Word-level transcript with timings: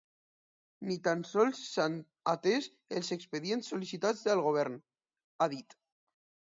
Ni 0.87 0.95
tan 1.07 1.21
sols 1.31 1.61
s’han 1.75 1.99
atès 2.33 2.71
els 2.99 3.13
expedients 3.19 3.73
sol·licitats 3.75 4.29
al 4.35 4.45
govern, 4.51 4.83
ha 5.47 5.53
dit. 5.57 5.81